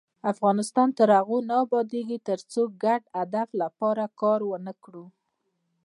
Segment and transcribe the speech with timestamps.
[0.31, 5.05] افغانستان تر هغو نه ابادیږي، ترڅو د ګډ هدف لپاره کار ونکړو.